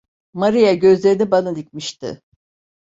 Maria 0.33 0.73
gözlerini 0.73 1.31
bana 1.31 1.55
dikmişti. 1.55 2.21